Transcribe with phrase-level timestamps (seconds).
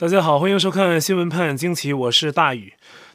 [0.00, 2.72] 大家好，欢迎收看《新闻判惊奇》，我是大宇。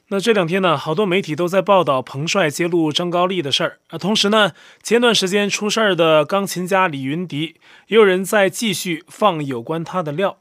[0.10, 3.98] 那这两天呢，好多媒体都在报道彭帅揭露张高丽的事儿啊。
[3.98, 4.52] 同时呢，
[4.84, 7.56] 前段时间出事儿的钢琴家李云迪，
[7.88, 10.38] 也有人在继续放有关他的料。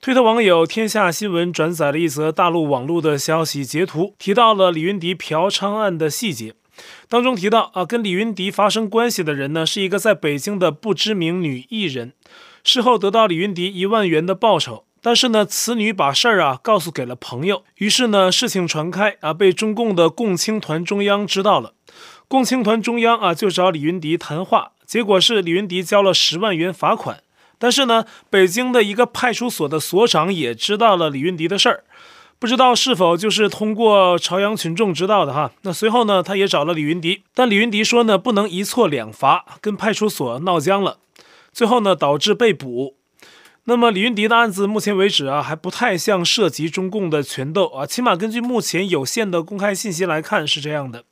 [0.00, 6.54] 推特网友天下新闻转载了一则大陆网络的消息截图，提到了李云迪嫖娼案的细节。
[7.06, 12.14] 当中提到啊，跟李云迪发生关系的人呢，是一个在北京的不知名女艺人，
[12.64, 14.85] 事后得到李云迪一万元的报酬。
[15.06, 21.74] 但是呢，此女把事儿啊告诉给了朋友，于是呢，事情传开啊，被中共的共青团中央知道了。
[22.26, 27.22] 共青团中央啊就找李云迪谈话，结果是李云迪交了十万元罚款。
[27.56, 31.84] 但是呢，北京的一个派出所的所长也知道了李云迪的事儿，
[32.40, 35.52] 不知道是否就是通过朝阳群众知道的哈。
[35.62, 40.98] 那随后呢，他也找了李云迪，但李云迪说呢，不能一错两罚，跟派出所闹僵了，
[41.52, 42.95] 最后呢，导致被捕。
[43.68, 51.02] 那么李云迪的案子目前为止啊，还不太像涉及中共的权斗啊，起码根据目前有限的公开信息来看是这样的。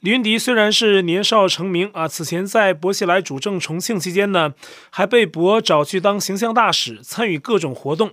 [0.00, 4.54] 李云迪虽然是年少成名啊，此前在薄熙来主政重庆期间呢，
[4.88, 8.12] 还被薄找去当形象大使，参与各种活动，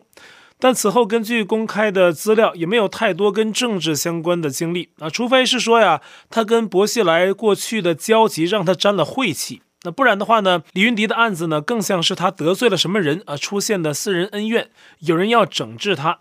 [0.60, 9.62] 但此后根据公开的资料，也没有太多跟政治相关的经历啊，除非是说呀，他跟薄熙来过去的交集让他沾了晦气。
[9.84, 16.20] 那不然的话呢，李云迪的案子呢，更像是他得罪了什么人而出现的私人恩怨，有人要整治他。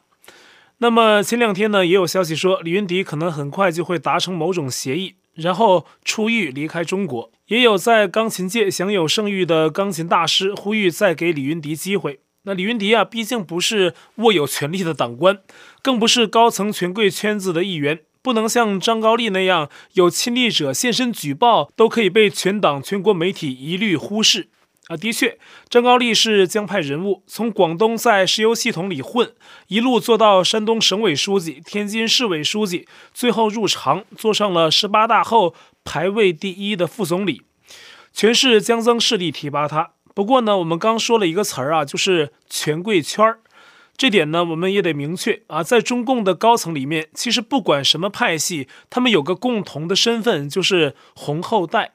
[0.78, 7.32] 那么前两天呢，也有消息说，李云迪可能很快就会达成某种协议，然后出狱离开中国。
[7.48, 12.20] 也有在钢琴界享有盛誉的钢琴大师呼吁再给李云迪机会。
[12.42, 15.40] 那李云迪啊，毕竟不是握有权力的党官，
[15.82, 18.00] 更不是高层权贵圈子的一员。
[18.22, 24.48] 不能像张高丽那样有亲历者现身举报，都可以被全党全国媒体一律忽视
[24.88, 24.96] 啊！
[24.96, 25.38] 的确，
[25.68, 29.32] 张高丽是江派人物，从广东在石油系统里混，
[29.68, 37.42] 一路做到山东省委书记、天津市委书记，最后入常，坐上了十八大后排位第一的副总理，
[38.12, 39.90] 全是江曾势力提拔他。
[40.14, 43.40] 不过呢，我们刚说了一个词儿啊，就是权贵圈儿。
[43.98, 51.94] 这点呢，我们也得明确啊，在中共的高层里面，其实不管什么派系，他们有个共同的身份，就是红后代，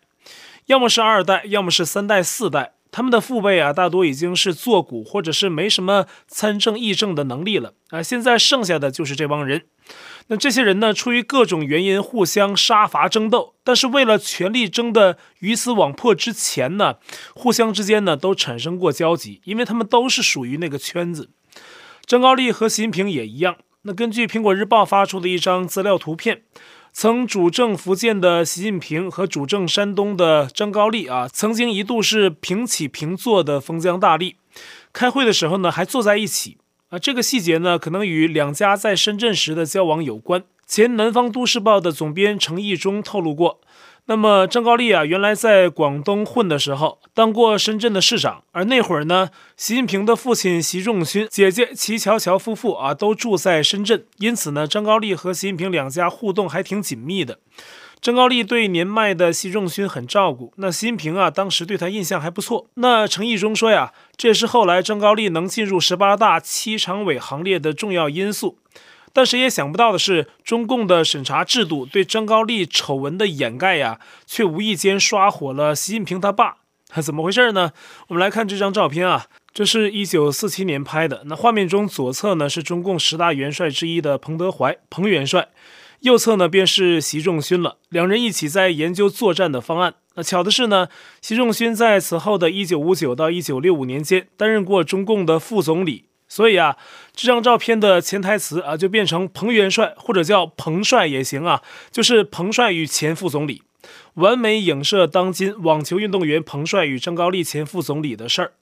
[0.66, 8.04] 要么是二代，要么是三代、四代，他们的父辈啊，大多已经是作古，或者是没什么参政议政的能力了啊。
[8.04, 9.64] 现在剩下的就是这帮人。
[10.28, 16.96] 那这些人呢，出于各种原因互相杀伐争斗，但是为了权力争得鱼死网破之前呢，
[17.34, 21.30] 互相之间呢都产生过交集，因为他们都是属于那个圈子。
[22.06, 23.56] 张高丽和习近平也一样。
[23.84, 26.44] 那根据苹果日报发出的一张资料图片，
[26.92, 34.36] 曾主政福建的习近平和主政山东的张高丽啊，曾经一度是平起平坐的封疆大吏。
[34.92, 36.58] 开会的时候呢，还坐在一起
[36.90, 37.00] 啊。
[37.00, 40.44] 这个细节呢，可能与两家在深圳时的交往有关。
[40.66, 43.62] 前南方都市报的总编程毅忠透露过。
[44.06, 57.40] 那么张高丽啊，原来在广东混的时候，当过深圳的市长，而那会儿呢，习近平的父亲习仲勋、姐姐齐乔乔夫妇啊，都住在深圳，因此呢，张高丽和习近平两家互动还挺紧密的。
[58.02, 62.68] 张高丽对年迈的习仲勋很照顾，那习近平啊，当时对他印象还不错。
[62.74, 68.58] 那程毅中说呀，这是后来张高丽能进入十八大七常委行列的重要因素。
[69.14, 76.58] 但谁也想不到的是，中共的审查制度对张高丽丑闻的掩盖呀，却无意间刷火了习近平他爸。
[77.02, 77.72] 怎么回事呢？
[78.08, 81.24] 我们来看这张照片啊，这是一九四七年拍的。
[81.26, 85.50] 那画面中左侧呢是中共十大元帅之一的彭德怀，彭元帅；
[86.02, 87.78] 右侧呢便是习仲勋了。
[87.90, 89.96] 两人一起在研究作战的方案。
[90.16, 90.88] 那巧的是呢，
[91.22, 96.06] 习仲勋在此后的一九五九到一九六五年间担任过中共的副总理。
[96.34, 96.76] 所以啊，
[97.14, 101.62] 这张照片的潜台词啊，就变成彭元帅或者叫彭帅也行啊，
[101.92, 103.62] 就是彭帅与前副总理，
[104.16, 108.54] 完美影射当今网球运动员彭帅与张高丽前副总理的事儿。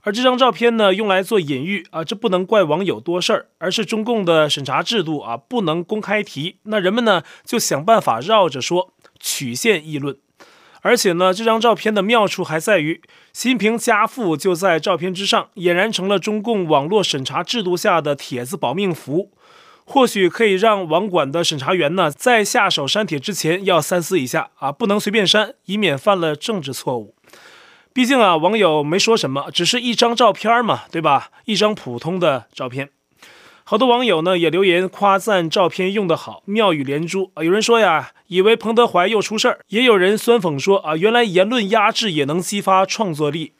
[0.00, 10.16] 而这张照片呢，用来做隐喻啊，这不能怪网友多事儿，而是中共的审查制度啊，不能公开提，那人们呢就想办法绕着说，曲线议论。
[10.82, 13.00] 而且呢，这张照片的妙处还在于，
[13.32, 19.30] 习近平家父就在照片之上，俨然成了中共网络审查制度下的帖子保命符。
[19.84, 27.14] 或许可以让网管的审查员呢，在下手删帖之前要三思一下啊，不能随便删，以免犯了政治错误。
[27.92, 31.30] 毕竟啊，网友没说什么，只是一张照片嘛，对吧？
[31.44, 32.90] 一张普通的照片。
[33.70, 37.44] 好多网友呢也留言夸赞照片用得好，妙语连珠啊！
[37.44, 43.52] 有人说呀，以为彭德怀又出事儿；也有人酸讽说啊，原来言论压制也能激发创作力。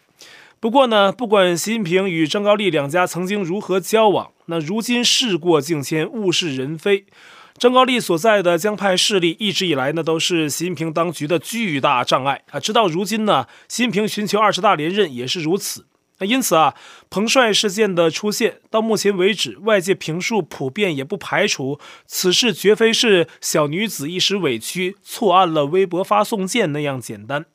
[0.58, 7.06] 不过呢，不管习近平与张高丽两家曾经如何交往，那如今事过境迁，物是人非。
[7.56, 12.58] 张高丽所在的江派势力一直以来呢，都是习近平当局的巨大障碍啊。
[12.58, 15.86] 直到如今呢，习近平寻求二十大连任也是如此。
[16.20, 16.74] 那因此啊，
[17.08, 27.46] 彭帅事件的出现到目前为止，外界评述普遍也不排除此事绝非是小女子一时委屈错按了微博发送键那样简单。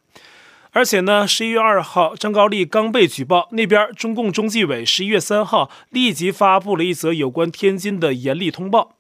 [0.72, 8.95] 而且呢，十一月二号张高丽刚被举报，那边中共中纪委十一月三号立即发布了一则有关天津的严厉通报。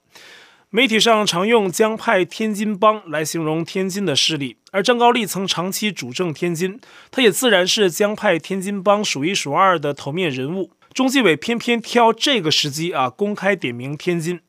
[0.70, 6.80] 媒体上常用江派天津帮来形容天津的势力，而张高丽曾长期主政天津，
[7.12, 10.72] 他也自然是江派天津帮数一数二的头面人物。
[10.94, 14.42] 中纪委偏偏挑这个时机啊，公开点名天津，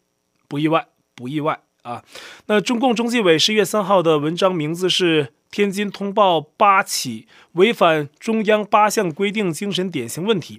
[0.48, 2.02] 不意外，不意外啊。
[2.46, 10.58] 那中共中纪委十月三号的文章名字是《天津通报八起违反中央八项规定精神典型问题》。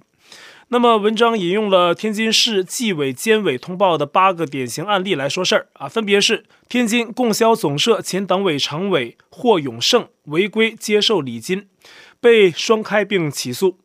[0.70, 11.66] 那么，文章引用了天津市纪委监委通报的八个典型案例来说事儿啊，分别是天津供销总社前党委常委霍永胜违规接受礼金，
[12.20, 13.78] 被双开并起诉；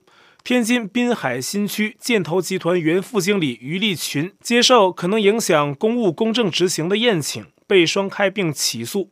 [0.43, 9.09] 天津滨海新区建投集团原副经理于立群接受可能影响公务公正执行的宴请，被双开并起诉。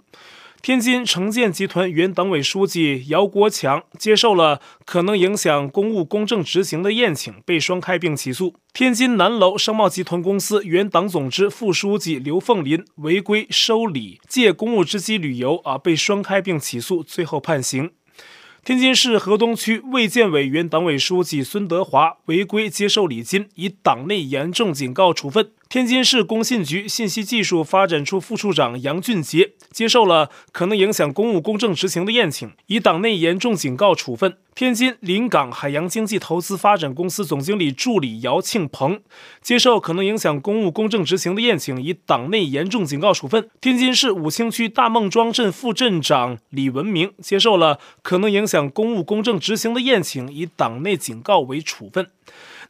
[0.62, 8.54] 天津城建集团原党委书记姚国强接受了可能影响公务公正执行的宴请，被双开并起诉。
[8.72, 17.90] 天津南楼商贸集团公司原党总支副书记刘凤林违规收礼借公务之机旅游啊，被双开并起诉，最后判刑。
[18.64, 25.50] 天津市河东区卫健委原党委书记孙德华违规接受礼金，以党内严重警告处分。
[25.72, 34.36] 天津市工信局信息技术发展处副处长杨俊杰接受了可能影响公务公正执行的宴请，以党内严重警告处分。
[34.54, 39.00] 天津临港海洋经济投资发展公司总经理助理姚庆鹏
[39.42, 43.50] 接受可能影响公务公正执行的宴请，以党内严重警告处分。
[43.62, 52.08] 天津市武清区大孟庄镇副镇长李文明接受了可能影响公务公正执行的宴请，以党内警告为处分。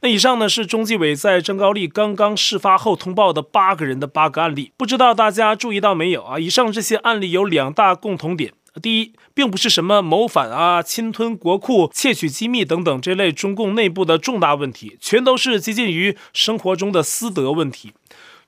[0.04, 6.40] 那以上呢是中纪委在张高丽刚刚事发后通报的八个人的八个案例，不知道大家注意到没有啊？
[6.40, 8.52] 以上这些案例有两大共同点：
[8.82, 17.94] 第一，并不是什么谋反啊、侵吞国库、窃取机密等等这类中共内部的重大问题，全都是接近于生活中的私德问题。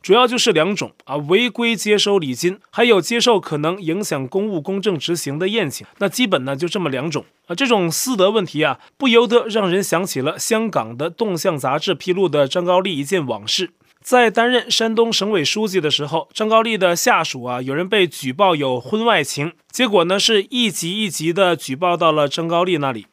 [0.04, 5.88] 主要就是两种啊，违规接收礼金，还有接受可能影响公务公正执行的宴请。
[6.00, 7.56] 那基本呢就这么两种啊。
[7.56, 13.72] 这种私德问题啊，不由得让人想起了香港的《动向》杂志披露的张高丽一件往事。
[14.02, 23.08] 在担任山东省委书记的时候，张高丽的下属啊，有人被举报有婚外情，结果呢是一级一级的举报到了张高丽那里。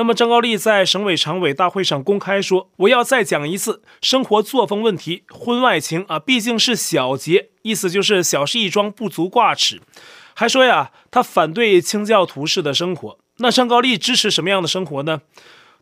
[0.00, 9.82] 那么张高丽在省委常委大会上公开说：“我要再讲一次，生活作风问题，婚外情啊，毕竟是小节，意思就是小事一桩，不足挂齿。”
[10.32, 13.18] 还说呀，他反对清教徒式的生活。
[13.40, 15.20] 那张高丽支持什么样的生活呢？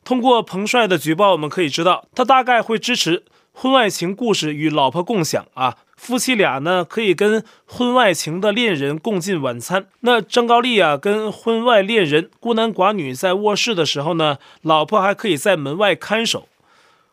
[0.03, 3.23] 通过彭帅的举报，我们可以知道，他大概会支持
[3.61, 5.79] 婚外情故事与老婆共享啊。
[5.97, 9.89] 夫妻俩呢，可以跟婚外情的恋人共进晚餐。
[10.03, 16.47] 那张高丽啊，跟婚外恋人孤男寡女在卧室的时候呢，老婆还可以在门外看守。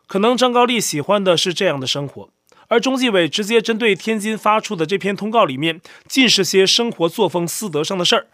[0.06, 2.28] 可能张高丽喜欢的是这样的生活。
[2.68, 8.26] 而中纪委直接针对天津发出的这篇通告里面，尽是些生活作风、私德上的事儿。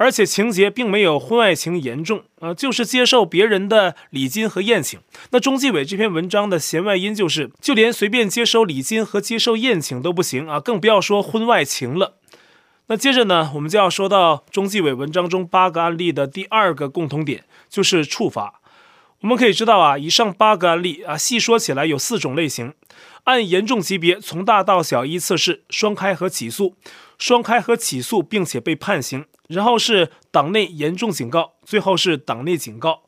[0.00, 4.98] 而且情节并没有婚外情严重啊，就是接受别人的礼金和宴请。
[5.30, 12.14] 那中纪委这篇文章的弦外音就是，就连随便接收礼金和接受宴请都不行啊，更不要说婚外情了。
[12.86, 18.62] 那接着呢，我们就要说到中纪委文章中八个案例的第二个共同点，就是处罚。
[19.20, 22.72] 我们可以知道啊，以上八个案例啊，细说起来有四种类型，
[23.24, 26.74] 按严重级别从大到小依次是双开和起诉，
[27.20, 29.26] 双开和起诉并且被判刑。
[29.46, 33.02] 然后是党内严重警告，最后是党内警告。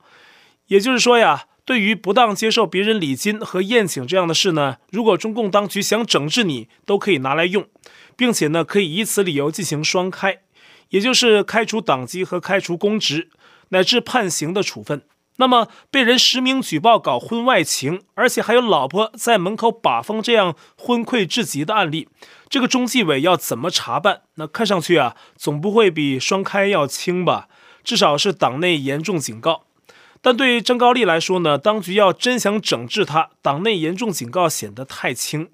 [0.67, 7.69] 也就是说呀，对于不当接受别人礼金和宴请这样的事呢，如果中共当局想整治你，都可以拿来用，
[8.17, 10.41] 并且呢，可以以此理由进行双开，
[10.89, 13.31] 也就是开除党籍和开除公职，
[13.69, 15.03] 乃至判刑的处分。
[15.37, 22.09] 那么被人实名举报搞婚外情，而且还有老婆在门口把风这样昏聩至极的案例，
[22.53, 24.21] 这个中纪委要怎么查办？
[24.35, 27.49] 那看上去啊，总不会比双开要轻吧？
[27.83, 29.65] 至少是党内严重警告。
[30.21, 35.49] 但对于张高丽来说呢，当局要真想整治他，党内严重警告显得太轻。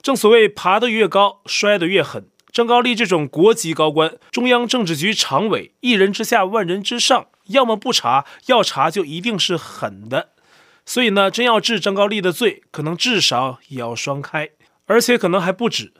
[0.00, 2.26] 正所谓爬得越高，摔得越狠。
[2.50, 7.26] 张高丽这种国级高官，中央政治局常委，一人之下万人之上。
[7.48, 10.30] 要么不查，要查就一定是狠的。
[10.86, 14.48] 所以呢，真要治张高丽的罪，可能至少也要双开，
[14.86, 15.92] 而且可能还不止。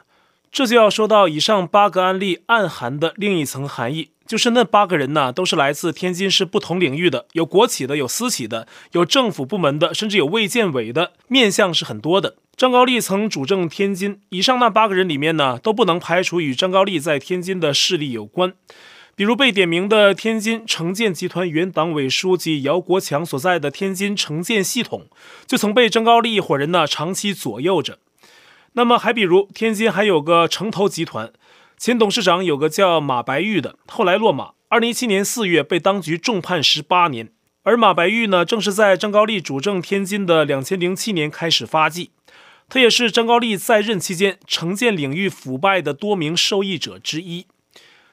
[0.51, 12.37] 这就要说到以上八个案例暗含的另一层含义，就是那八个人呢，都是来自天津市不同领域的，有国企的，有私企的，有政府部门的，甚至有卫健委的，面向是很多的。
[12.57, 18.55] 张高丽曾主政天津，以上那八个人里面呢，都不能排除与张高丽在天津的势力有关。
[19.15, 25.07] 比如被点名的天津城建集团原党委书记姚国强所在的天津城建系统，
[25.47, 27.99] 就曾被张高丽一伙人呢长期左右着。
[28.73, 31.33] 那么还比如天津还有个城投集团，
[31.77, 37.31] 前董事长有个叫马白玉的，后来落马，二零一七年四月被当局重判十八年。
[37.65, 42.13] 而马白玉呢，正是在张高丽主政天津的两千零七年开始发迹，
[42.69, 47.47] 他也是张高丽在任期间城建领域腐败的多名受益者之一。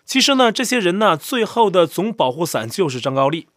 [0.04, 3.48] 其实呢，这些人呢，最后的总保护伞就是张高丽，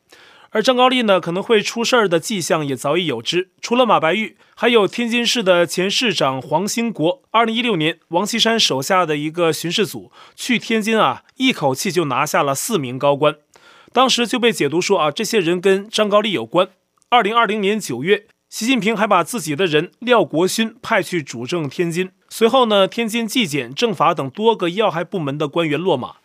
[0.51, 3.51] 而张高丽呢，可能会出事儿的迹象也早已有之。
[3.61, 7.23] 除了马白玉，还有天津市的前市长黄兴国。
[7.31, 13.37] 二零一六年，王岐山手下的一个巡视组去天津啊，一口气就拿下了四名高官，
[13.93, 16.69] 当时就被解读说啊，这些人跟张高丽有关。
[17.11, 22.11] 二零二零年九月，习近平还把自己的人廖国勋派去主政天津。
[22.31, 26.17] 随后呢，天津纪检、政法等多个要害部门的官员落马。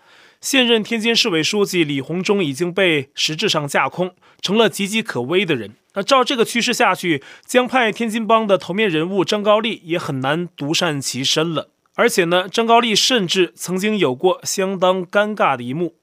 [0.43, 5.75] 现任天津市委书记李鸿忠已经被实质上架空，成了岌岌可危的人。
[5.93, 11.69] 那照这个趋势下去，江派天津帮的头面人物张高丽也很难独善其身了。
[11.95, 15.95] 而且呢，张高丽甚至曾经有过相当尴尬的一幕。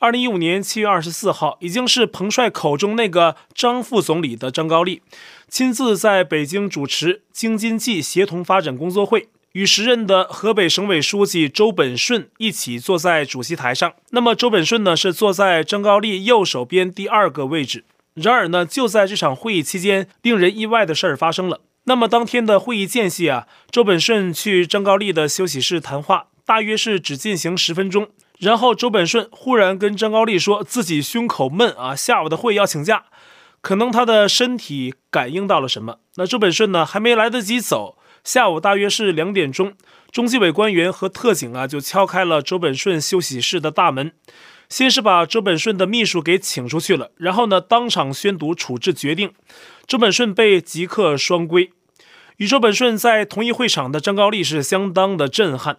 [0.00, 5.02] 二零一五年七月二十四号，已经是彭帅口中那个张副总理的张高丽，
[5.48, 9.28] 亲自在北京主持京津冀协同发展工作会。
[9.56, 13.94] 与时任的河北省委书记周本顺一起坐在主席台上。
[14.10, 17.86] 那么周本顺呢，是坐在张高丽右手边第二个位置。
[18.12, 21.62] 然而呢，就在这场会议期间，令人意外的事儿发生了。
[21.84, 28.08] 那么当天的会议间隙啊，周本顺去张高丽的休息室谈话，大约是只进行十分钟。
[28.38, 33.04] 然后周本顺忽然跟张高丽说自己胸口闷啊，下午的会要请假。
[33.62, 36.00] 可能他的身体感应到了什么。
[36.16, 37.95] 那周本顺呢，还没来得及走。
[38.26, 39.74] 下午大约是两点钟，
[40.10, 44.10] 中纪委官员和特警啊就敲开了周本顺休息室的大门，
[44.68, 49.32] 先是把周本顺的秘书给请出去了，然后呢当场宣读处置决定，
[49.86, 51.70] 周本顺被即刻双规。
[52.38, 55.78] 与周本顺在同一会场的张高丽是相当的震撼。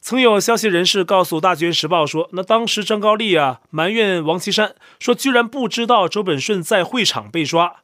[0.00, 7.78] 曾有消息人士告诉《大卷时报》说，那当时张高丽啊埋怨王岐山说，居然不知道周本顺在会场被抓，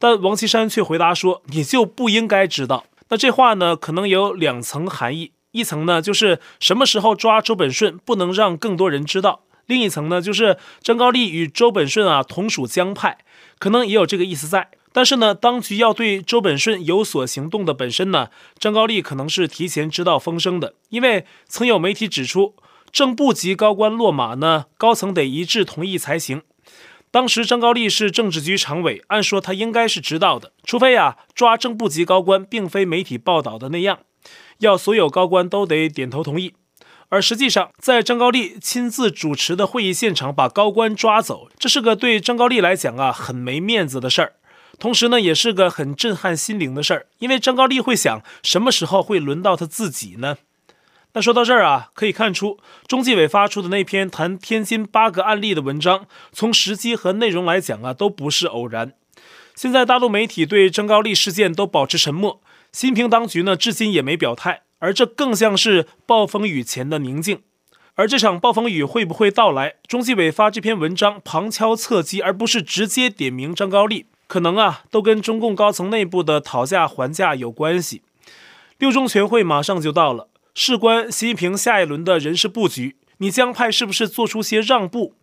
[0.00, 2.86] 但王岐山却回答说，你就不应该知道。
[3.10, 5.32] 那这话呢，可能有两层含义。
[5.50, 13.18] 一层呢，就是什么时候抓周本顺，不能让更多人知道；另一层呢，就是张高丽与周本顺啊同属江派，
[13.58, 14.70] 可能也有这个意思在。
[14.92, 22.54] 但是呢，当局要对周本顺有所行动的本身呢，张高丽可能是提前知道风声的，因为曾有媒体指出，
[22.92, 26.42] 正部级高官落马呢，高层得一致同意才行。
[27.12, 33.98] 当时张高丽是政治局常委，按说他应该是知道的，除非啊抓正部级高官，并非媒体报道的那样，
[34.58, 36.54] 要所有高官都得点头同意。
[37.08, 44.34] 而实际上，在张高丽亲自主持的会议现场把高官抓走，这是个对张高丽来讲啊很没面子的事儿，
[44.78, 50.36] 同时呢也是个很震撼心灵的事儿，因为张高丽会想，什么时候会轮到他自己呢？
[51.12, 58.92] 那说到这儿啊，可以看出中纪委发出的那篇谈天津八个案例的文章，从时机和内容来讲啊，都不是偶然。
[59.56, 62.40] 现在大陆媒体对张高丽事件都保持沉默，
[62.72, 67.40] 习近平当局呢至今也没表态，而这更像是暴风雨前的宁静。
[67.96, 69.74] 而这场暴风雨会不会到来？
[69.86, 78.00] 中纪委发这篇文章旁敲侧击，而不是直接点名张高丽，可能啊都跟中共高层内部的讨价还价有关系。
[78.78, 80.28] 六中全会马上就到了。
[80.62, 85.14] 事关习近平下一轮的人事布局，你江派是不是做出些让步？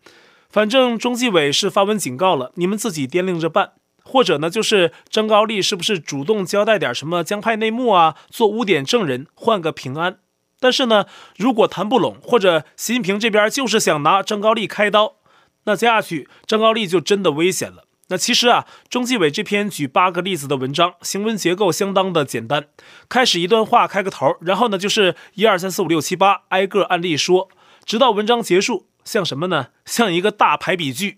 [0.49, 3.73] 反正中纪委是发文警告了，你们自己掂量着办。
[4.03, 10.17] 或者呢，就是张高丽是不是主动交代点什么江派内幕啊，做污点证人，换个平安。
[10.59, 11.05] 但是呢，
[11.37, 15.17] 如果谈不拢，或者习近平这边就是想拿张高丽开刀，
[15.65, 17.83] 那接下去张高丽就真的危险了。
[18.09, 22.67] 那其实啊，中纪委这篇举八个例子的文章，行文结构相当的简单。
[23.09, 27.49] 开始一段话开个头，然后呢就是一二三四五六七八挨个案例说，
[27.83, 29.67] 直到文章结束，像什么呢？
[29.85, 31.17] 像一个大排比句。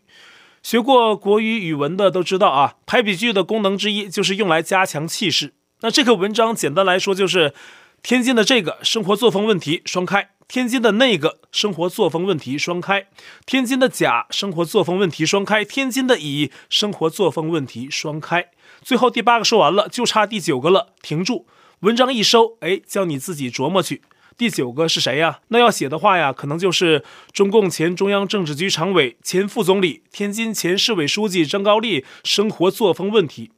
[0.64, 5.54] 学过国语语文的都知道啊，排比句的功能之一就是用来加强气势。
[5.82, 7.54] 那这个文章简单来说就是，
[8.02, 13.06] 天津的这个生活作风问题双开，天津的那个生活作风问题双开，
[13.46, 18.48] 天津的甲生活作风问题双开，天津的乙生活作风问题双开。
[18.82, 20.88] 最后第八个说完了，就差第九个了。
[21.04, 21.46] 停住，
[21.82, 24.02] 文章一收，哎，叫你自己琢磨去。
[24.36, 25.42] 第九个是谁呀？
[25.50, 33.52] 那要写的话呀，可能就是中共前中央政治局常委、前副总理、天津前市委书记张高丽生活作风问题，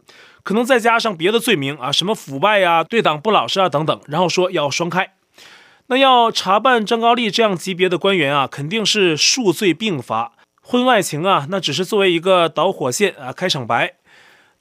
[0.43, 5.13] 可能再加上别的罪名啊，什么腐败呀、对党不老实啊等等，然后说要双开。
[5.87, 10.33] 那要查办张高丽这样级别的官员啊，肯定是数罪并罚。
[10.61, 13.95] 婚外情啊，那只是作为一个导火线啊，开场白。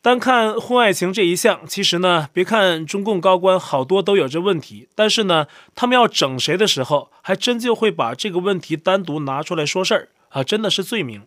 [0.03, 11.23] 单看婚外情这一项，其实呢，别看中共高官好多都有这问题，但是呢，他们要整谁的时候，还真就会把这个问题单独拿出来说事儿啊，真的是罪名。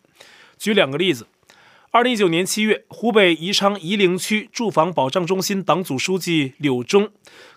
[0.57, 1.27] 举两个例子。
[1.93, 7.11] 二零一九年七月，湖北宜昌夷陵区住房保障中心党组书记柳忠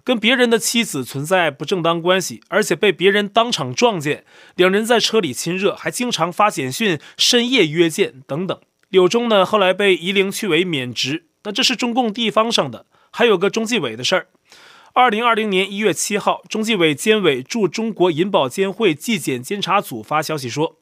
[0.05, 8.61] 跟别人的妻子存在不正当关系，而且被别人当场撞见，两人在车里亲热，还经常发简讯、深夜约见等等。
[8.91, 11.25] 柳忠呢，后来被夷陵区委免职。
[11.45, 14.27] 那这是中共地方上的，还有个中纪委的事儿。
[14.93, 20.77] 二零二零年一月七号，中纪委监委驻中国银保监会纪检监察组发消息说。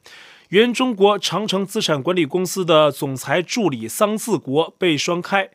[0.49, 5.49] 原中国长城资产管理公司的总裁助理桑自国被双开，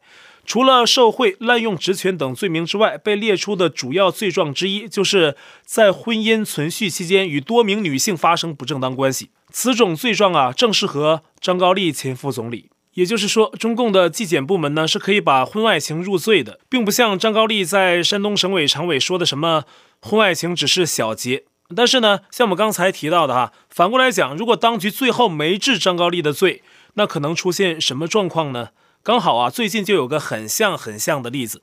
[0.44, 9.30] 除了受贿、滥用职权等罪名之外，被列出的主要罪状之一，就是在婚姻存续期间与多名女性发生不正当关系。
[9.52, 12.70] 此种罪状啊，正适合张高丽前副总理。
[12.94, 19.62] 也就是说，中共的纪检部门呢，是可以把婚外情入罪的，并不像张高丽在山东省委常委说的什么
[20.00, 21.44] 婚外情只是小节。
[21.76, 26.62] 但是呢，像我们刚才提到的哈，反过来讲，如果当局最后没治张高丽的罪，
[26.94, 28.70] 那可能出现什么状况呢？
[29.02, 31.62] 刚好啊，最近就有个很像很像的例子。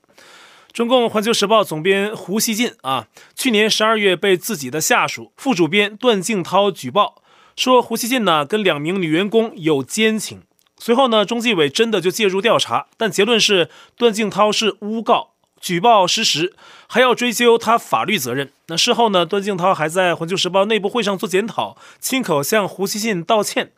[0.72, 7.22] 中共环球时报总编胡锡进啊，去年十二月被自己的下属副主编段静涛举报，
[7.56, 10.44] 说胡锡进呢跟两名女员工有奸情。
[10.80, 15.32] 随后呢，中纪委真的就介入调查，但结论是段静涛是诬告。
[15.60, 16.54] 举报失实，
[16.88, 18.52] 还要追究他法律责任。
[18.68, 19.26] 那事后呢？
[19.26, 23.72] 段静涛还在《环球时报》内部会上做检讨，亲口向胡锡进道歉，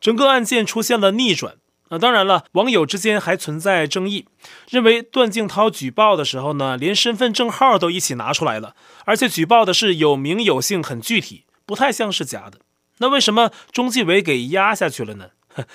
[0.00, 1.56] 整个案件出现了逆转。
[1.90, 4.26] 那当然了，网友之间还存在争议，
[4.68, 12.60] 认为段静涛举报的时候呢，连身份证号都一起拿出来了，而且举报的是有名有姓，很具体，不太像是假的。
[12.98, 15.30] 那为什么中纪委给压下去了呢？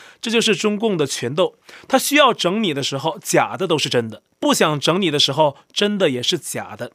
[0.21, 1.55] 这就是中共的权斗，
[1.87, 6.91] 他需要整你的时候，假的都是真的；不想整你的时候，真的也是假的。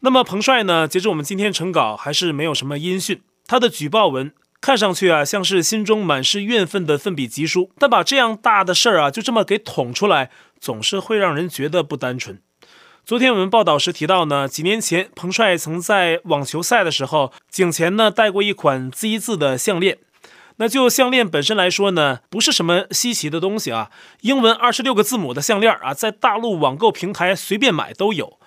[0.00, 0.86] 那么彭帅呢？
[0.86, 3.22] 截至我们今天成稿，还是没有什么音讯。
[3.46, 12.40] 他的举报文看上去啊，像是心中满是怨愤的奋笔疾书，但把这样大的事儿啊，就这么给捅出来，总是会让人觉得不单纯。
[13.04, 19.98] 昨天我们报道时提到呢，几年前彭帅曾在网球赛的时候，颈前呢戴过一款 Z 字的项链。
[20.56, 23.90] 那就项链本身来说呢，不是什么稀奇的东西啊。
[24.20, 28.38] 英文二十六个字母的项链啊，在大陆网购平台随便买都有。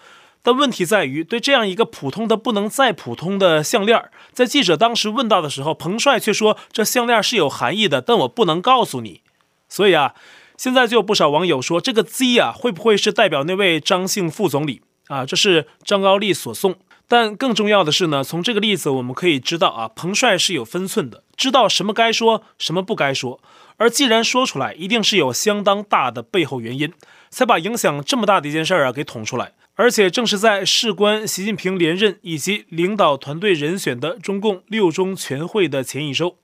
[0.41, 9.23] 但问题在于，对这样一个普通的不能再普通的项链，在记者当时问到的时候，彭帅却说这项链是有含义的，但我不能告诉你。
[9.67, 10.13] 所以啊，
[10.55, 15.25] 现在就有不少网友说，这个 Z 啊，会不会是代表那位张姓副总理啊？
[15.25, 16.75] 这是张高丽所送。
[17.07, 23.39] 但更重要的是呢，从这个例子我们可以知道啊，彭帅是有分寸的，知道什么该说，什么不该说。
[23.77, 26.91] 而既然说出来，一定是有相当大的背后原因，
[27.29, 29.53] 才把影响这么大的一件事儿啊给捅出来。
[29.75, 36.37] 而且正是在事关习近平连任以及领导团队人选的中共六中全会的前一周，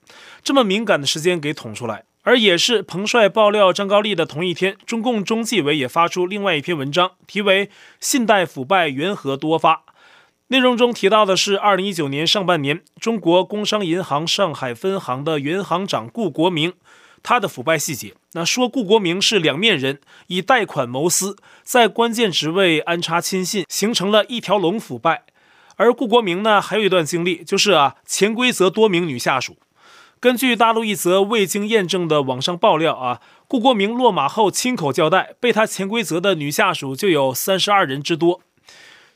[0.43, 2.05] 这么敏感的时间给捅出来。
[2.21, 7.67] 而也是彭帅爆料张高丽的同一天，中共中纪委也发出另外一篇文章，题为
[7.99, 9.73] 《信贷腐败缘何多发》。
[10.53, 16.73] 内容中提到的是，二零一九年上半年，中国工商银行上海分行的原行长顾国明，
[17.23, 18.13] 他的腐败细节。
[18.33, 25.23] 那说顾国明是两面人，以贷款谋私，在关键职位安插亲信，形成了一条龙腐败。
[25.77, 29.57] 而顾国明呢，还有一段经历，就是啊，潜规则多名女下属。
[30.19, 38.41] 根据大陆一则未经验证的网上爆料啊，顾国明落马后亲口交代，被他潜规则的女下属就有三十二人之多。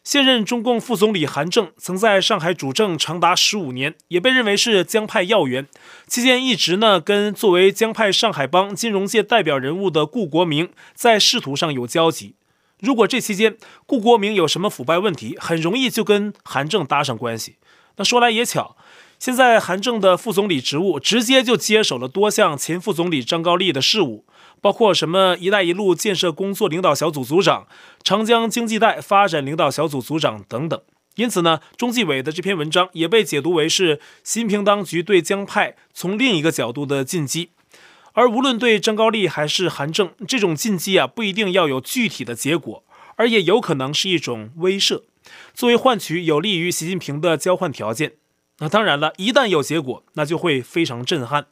[0.07, 5.67] 现任中共副总理韩正曾在上海主政长达十五年，也被认为是江派要员。
[6.07, 12.35] 期间一直呢跟作为江派上海帮金融界代表人物的顾国明在仕途上有交集。
[12.79, 17.57] 如果这期间顾国明有什么腐败问题，很容易就跟韩正搭上关系。
[17.97, 18.77] 那说来也巧。
[19.19, 24.23] 现在韩正的副总理职务直接就接手了多项前副总理张高丽的事务，
[24.61, 27.67] 包括什么“一带一路”建设工作领导小组组长、
[28.03, 30.81] 长江经济带发展领导小组组长等等。
[31.15, 37.49] 因此呢，中纪委的这篇文章也被解读为是习近平当局对江派从另一个角度的进击。
[38.13, 42.83] 而无论对张高丽还是韩正，这种进击啊，不一定要有具体的结果，
[43.15, 45.03] 而也有可能是一种威慑，
[45.53, 48.13] 作为换取有利于习近平的交换条件。
[48.59, 51.45] 那当然了，一旦有结果，那就会非常震撼，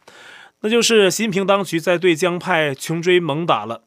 [0.66, 3.84] 那就是习近平当局在对江派穷追猛打了。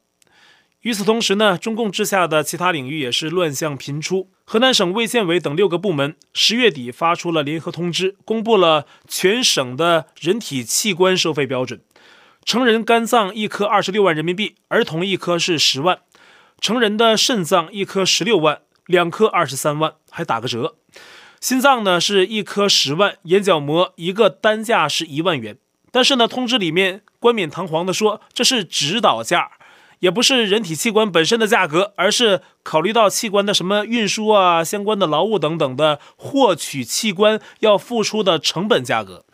[0.82, 4.30] 与此同时呢，中共治下的其他领域也是乱象频出。
[4.44, 11.80] 河南省卫健委等六个部门十月底发出了联合通知，公布了全省的人体器官收费标准。
[12.44, 15.96] 成人肝脏一颗二十六万人民币，儿童一颗是十万；
[16.60, 20.76] 成人的肾脏一颗十六万，两颗二十三万，还打个折。
[21.40, 25.58] 心脏呢是一颗十万，眼角膜一个单价是一万元。
[25.90, 29.50] 但是呢，通知里面冠冕堂皇的说这是指导价，
[30.00, 39.24] 也不是人体器官本身的价格，而是考虑到器官的什么运输啊、相关的劳务等等的获取器官要付出的成本价格。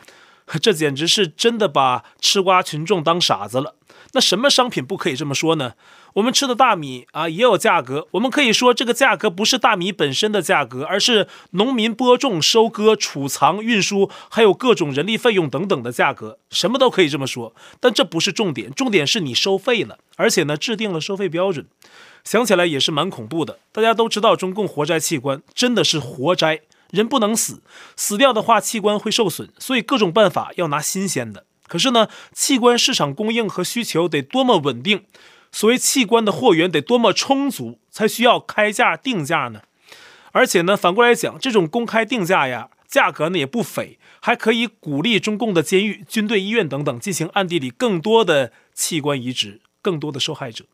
[0.61, 3.74] 这简直是真的把吃瓜群众当傻子了。
[4.13, 5.73] 那什么商品不可以这么说呢？
[6.13, 17.53] 我们吃的大米啊也有价格，我们可以说这个价格不是大米本身的价格，而是农民播种、收割、储藏、运输，还有各种人力费用等等的价格，什么都可以这么说。
[17.79, 21.67] 但这不是重点，重点是你收费了，而且呢制定了收费标准。
[22.23, 23.59] 想起来也是蛮恐怖的。
[23.71, 26.61] 大家都知道中共活摘器官真的是活摘。
[26.91, 27.61] 人不能死，
[27.97, 31.43] 死掉的话器官会受损，所以各种办法要拿新鲜的。
[31.67, 35.03] 可是呢，器官市场供应和需求得多么稳定，
[35.51, 39.61] 所谓器官的货源得多么充足，才需要开价定价呢？
[40.31, 50.65] 而且呢，反过来讲，这种公开定价呀，价格呢也不菲，还可以鼓励中共的监狱、军队、医院等等进行暗地里更多的器官移植，更多的受害者。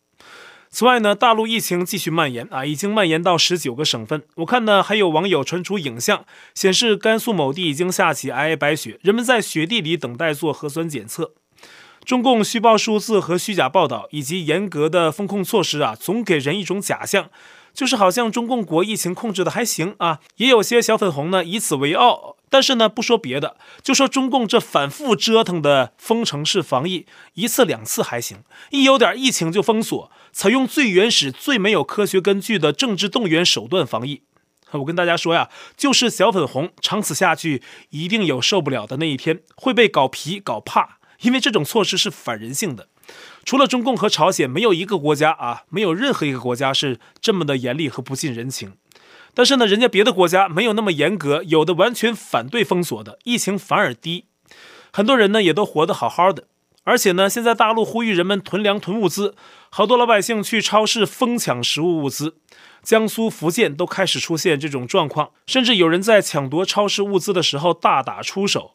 [0.73, 4.23] 此外呢，大陆疫情继续蔓延啊，已经蔓延到十九个省份。
[4.35, 6.23] 我看呢，还有网友传出影像，
[6.55, 11.33] 显示甘肃某地已经下起皑皑白雪，人们在雪地里等待做核酸检测。
[12.05, 17.29] 中共虚报数字和虚假报道，以及严格的风控措施啊，总给人一种假象，
[17.73, 20.19] 就是好像中共国疫情控制的还行啊。
[20.37, 22.37] 也有些小粉红呢，以此为傲。
[22.49, 27.05] 但是呢，不说别的，就说中共这反复折腾的封城式防疫，
[27.35, 28.39] 一次两次还行，
[28.71, 34.23] 一有点疫情就封锁，采用最原始、最没有科学根据的政治动员手段防疫。
[34.71, 42.87] 我跟大家说呀，就是小粉红长此下去，一定有受不了的那一天，会被搞皮搞怕，因为这种措施是反人性的。
[43.43, 48.73] 除了中共和朝鲜，没有一个国家啊，没有任何一个国家是这么的严厉和不近人情。
[49.33, 54.25] 但是呢，人家别的国家没有那么严格，有的完全反对封锁的，疫情反而低，
[54.93, 56.45] 很多人呢也都活得好好的。
[56.83, 59.35] 而且呢，现在大陆呼吁人们囤粮囤物资，
[59.73, 62.35] 好多老百姓去超市疯抢食物物资，
[62.83, 68.71] 江苏、福建都开始出现这种状况，甚至有人在抢夺超市物资的时候大打出手。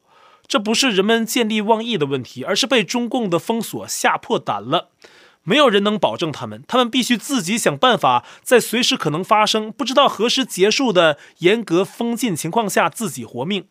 [0.47, 4.89] 这不是人们见利忘义的问题，而是被中共的封锁吓破胆了。
[5.43, 13.67] 没有人能保证他们，他们必须自己想办法，在随时可能发生、不知道何时结束的严格封禁情况下自己活命。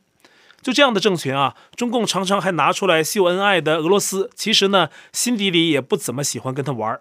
[0.62, 7.00] 就这样的政权啊，中共常常还拿出来秀恩爱的俄罗斯，其实呢，心底里也不怎么喜欢跟他玩。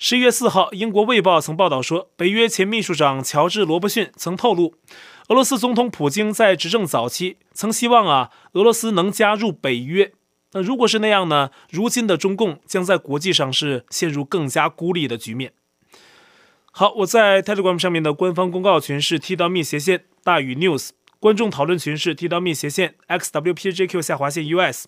[0.00, 4.74] 十一月四号，英国《卫报》曾报道说，北约前秘书长乔治·罗伯逊曾透露，
[5.26, 10.12] 俄罗斯总统普京在执政早期曾希望啊，俄罗斯能加入北约。
[10.52, 11.50] 那如果是那样呢？
[11.68, 15.52] 如今的中共将在国际上是陷入更加孤立的局面。
[16.70, 24.86] 好，我在 Telegram 上面的官方公告群是 t.me 斜线大于 news，观众讨论群是 t.me 斜线 xwpjq 下划线 us，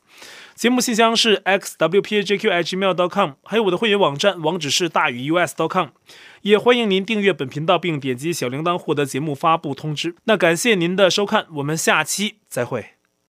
[0.54, 5.88] 节目信箱是 xwpjq@gmail.com，还有我的会员网站网址是大于 us.com，
[6.42, 10.14] 也欢迎您订阅本频道并点击小铃铛获得节目发布通知。
[10.24, 12.99] 那感谢您的收看，我们下期再会。